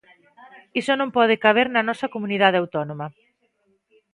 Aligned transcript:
Iso 0.81 0.93
non 0.97 1.13
pode 1.17 1.41
caber 1.43 1.67
na 1.71 1.85
nosa 1.89 2.11
comunidade 2.15 2.59
autónoma. 2.61 3.07